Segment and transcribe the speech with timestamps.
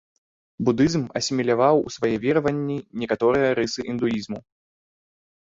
[0.69, 4.39] Будызм асіміляваў ў свае вераванні некаторыя рысы індуізму.